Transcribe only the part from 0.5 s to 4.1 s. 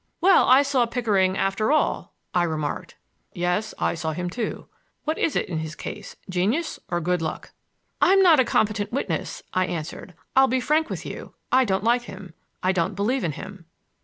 saw Pickering after all," I remarked. "Yes, I